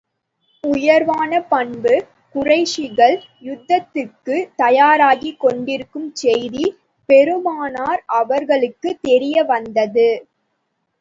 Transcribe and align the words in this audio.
உயர்வான 0.63 1.41
பண்பு 1.49 1.93
குறைஷிகள் 2.35 3.17
யுத்தத்துக்குத் 3.41 4.49
தயாராகிக் 4.57 5.39
கொண்டிருக்கும் 5.39 6.11
செய்தி 6.15 6.65
பெருமானார் 7.09 8.03
அவர்களுக்குத் 8.19 9.01
தெரிய 9.01 9.43
வந்தது. 9.45 10.09